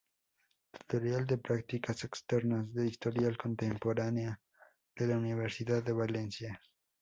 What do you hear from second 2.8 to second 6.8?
Historia Contemporánea de la Universidad de Valencia.